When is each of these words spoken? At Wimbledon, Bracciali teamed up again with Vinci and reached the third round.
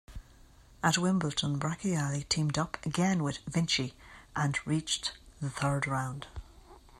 At 0.81 0.97
Wimbledon, 0.97 1.59
Bracciali 1.59 2.27
teamed 2.27 2.57
up 2.57 2.83
again 2.83 3.21
with 3.21 3.37
Vinci 3.47 3.93
and 4.35 4.57
reached 4.65 5.15
the 5.39 5.51
third 5.51 5.85
round. 5.85 6.25